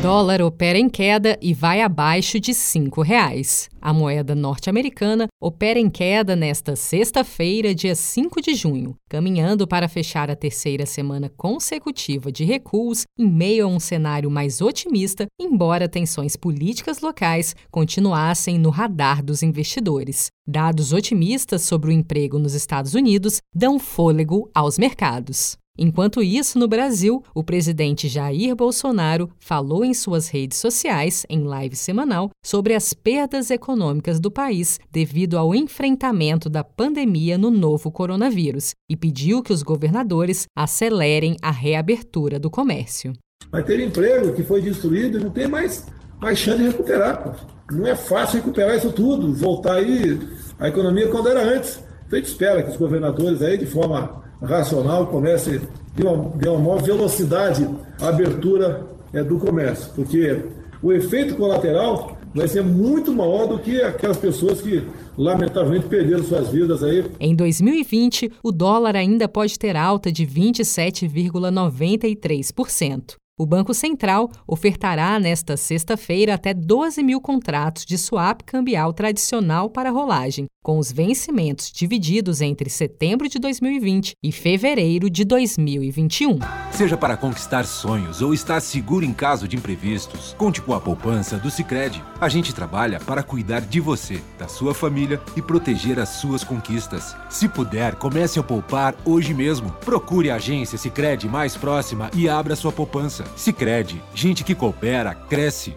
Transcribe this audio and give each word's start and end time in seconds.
Dólar 0.00 0.40
opera 0.40 0.78
em 0.78 0.88
queda 0.88 1.36
e 1.42 1.52
vai 1.52 1.80
abaixo 1.80 2.38
de 2.38 2.52
R$ 2.52 2.56
5,00. 2.56 3.68
A 3.80 3.92
moeda 3.92 4.32
norte-americana 4.32 5.26
opera 5.42 5.76
em 5.76 5.90
queda 5.90 6.36
nesta 6.36 6.76
sexta-feira, 6.76 7.74
dia 7.74 7.96
5 7.96 8.40
de 8.40 8.54
junho, 8.54 8.94
caminhando 9.08 9.66
para 9.66 9.88
fechar 9.88 10.30
a 10.30 10.36
terceira 10.36 10.86
semana 10.86 11.28
consecutiva 11.36 12.30
de 12.30 12.44
recuos 12.44 13.06
em 13.18 13.28
meio 13.28 13.64
a 13.64 13.68
um 13.68 13.80
cenário 13.80 14.30
mais 14.30 14.60
otimista, 14.60 15.26
embora 15.40 15.88
tensões 15.88 16.36
políticas 16.36 17.00
locais 17.00 17.56
continuassem 17.68 18.56
no 18.56 18.70
radar 18.70 19.20
dos 19.20 19.42
investidores. 19.42 20.28
Dados 20.46 20.92
otimistas 20.92 21.62
sobre 21.62 21.90
o 21.90 21.92
emprego 21.92 22.38
nos 22.38 22.54
Estados 22.54 22.94
Unidos 22.94 23.38
dão 23.52 23.80
fôlego 23.80 24.48
aos 24.54 24.78
mercados. 24.78 25.58
Enquanto 25.80 26.20
isso, 26.20 26.58
no 26.58 26.66
Brasil, 26.66 27.22
o 27.32 27.44
presidente 27.44 28.08
Jair 28.08 28.56
Bolsonaro 28.56 29.30
falou 29.38 29.84
em 29.84 29.94
suas 29.94 30.28
redes 30.28 30.58
sociais, 30.58 31.24
em 31.30 31.44
live 31.44 31.76
semanal, 31.76 32.30
sobre 32.44 32.74
as 32.74 32.92
perdas 32.92 33.48
econômicas 33.48 34.18
do 34.18 34.28
país 34.28 34.80
devido 34.90 35.38
ao 35.38 35.54
enfrentamento 35.54 36.50
da 36.50 36.64
pandemia 36.64 37.38
no 37.38 37.48
novo 37.48 37.92
coronavírus 37.92 38.74
e 38.90 38.96
pediu 38.96 39.40
que 39.40 39.52
os 39.52 39.62
governadores 39.62 40.48
acelerem 40.56 41.36
a 41.40 41.52
reabertura 41.52 42.40
do 42.40 42.50
comércio. 42.50 43.12
Vai 43.48 43.62
ter 43.62 43.78
emprego 43.78 44.34
que 44.34 44.42
foi 44.42 44.60
destruído 44.60 45.20
e 45.20 45.22
não 45.22 45.30
tem 45.30 45.46
mais, 45.46 45.86
mais 46.20 46.38
chance 46.38 46.58
de 46.58 46.70
recuperar. 46.70 47.22
Pô. 47.22 47.30
Não 47.72 47.86
é 47.86 47.94
fácil 47.94 48.38
recuperar 48.38 48.76
isso 48.76 48.90
tudo, 48.90 49.32
voltar 49.32 49.74
aí 49.74 50.18
a 50.58 50.68
economia 50.68 51.08
quando 51.08 51.28
era 51.28 51.44
antes. 51.44 51.80
A 52.10 52.16
gente 52.16 52.26
espera 52.26 52.64
que 52.64 52.70
os 52.70 52.76
governadores 52.76 53.42
aí, 53.42 53.56
de 53.56 53.66
forma 53.66 54.27
racional, 54.42 55.06
comece 55.06 55.60
de 55.94 56.02
uma, 56.02 56.36
de 56.36 56.48
uma 56.48 56.58
maior 56.58 56.82
velocidade 56.82 57.68
a 58.00 58.08
abertura 58.08 58.84
é, 59.12 59.22
do 59.22 59.38
comércio, 59.38 59.92
porque 59.94 60.42
o 60.82 60.92
efeito 60.92 61.36
colateral 61.36 62.18
vai 62.34 62.46
ser 62.46 62.62
muito 62.62 63.10
maior 63.12 63.46
do 63.46 63.58
que 63.58 63.80
aquelas 63.82 64.18
pessoas 64.18 64.60
que 64.60 64.86
lamentavelmente 65.16 65.86
perderam 65.86 66.22
suas 66.22 66.50
vidas 66.50 66.82
aí. 66.82 67.10
Em 67.18 67.34
2020, 67.34 68.30
o 68.42 68.52
dólar 68.52 68.94
ainda 68.96 69.26
pode 69.28 69.58
ter 69.58 69.74
alta 69.76 70.12
de 70.12 70.26
27,93%. 70.26 73.16
O 73.40 73.46
Banco 73.46 73.72
Central 73.72 74.28
ofertará 74.48 75.20
nesta 75.20 75.56
sexta-feira 75.56 76.34
até 76.34 76.52
12 76.52 77.04
mil 77.04 77.20
contratos 77.20 77.86
de 77.86 77.96
swap 77.96 78.42
cambial 78.42 78.92
tradicional 78.92 79.70
para 79.70 79.90
rolagem, 79.90 80.46
com 80.68 80.78
os 80.78 80.92
vencimentos 80.92 81.72
divididos 81.72 82.42
entre 82.42 82.68
setembro 82.68 83.26
de 83.26 83.38
2020 83.38 84.18
e 84.22 84.30
fevereiro 84.30 85.08
de 85.08 85.24
2021. 85.24 86.40
Seja 86.70 86.94
para 86.94 87.16
conquistar 87.16 87.64
sonhos 87.64 88.20
ou 88.20 88.34
estar 88.34 88.60
seguro 88.60 89.02
em 89.02 89.14
caso 89.14 89.48
de 89.48 89.56
imprevistos, 89.56 90.34
conte 90.36 90.60
com 90.60 90.74
a 90.74 90.80
poupança 90.80 91.38
do 91.38 91.50
Sicredi. 91.50 92.04
A 92.20 92.28
gente 92.28 92.54
trabalha 92.54 93.00
para 93.00 93.22
cuidar 93.22 93.62
de 93.62 93.80
você, 93.80 94.20
da 94.38 94.46
sua 94.46 94.74
família 94.74 95.18
e 95.34 95.40
proteger 95.40 95.98
as 95.98 96.10
suas 96.10 96.44
conquistas. 96.44 97.16
Se 97.30 97.48
puder, 97.48 97.94
comece 97.94 98.38
a 98.38 98.42
poupar 98.42 98.94
hoje 99.06 99.32
mesmo. 99.32 99.70
Procure 99.86 100.30
a 100.30 100.34
agência 100.34 100.76
Sicredi 100.76 101.30
mais 101.30 101.56
próxima 101.56 102.10
e 102.14 102.28
abra 102.28 102.54
sua 102.54 102.72
poupança. 102.72 103.24
Sicredi, 103.36 104.02
gente 104.14 104.44
que 104.44 104.54
coopera 104.54 105.14
cresce. 105.14 105.74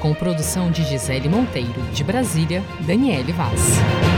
Com 0.00 0.14
produção 0.14 0.70
de 0.70 0.82
Gisele 0.82 1.28
Monteiro, 1.28 1.82
de 1.92 2.02
Brasília, 2.02 2.64
Daniele 2.86 3.32
Vaz. 3.32 4.13